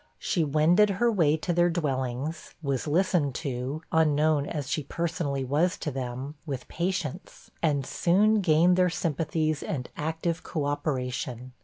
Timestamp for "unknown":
3.91-4.47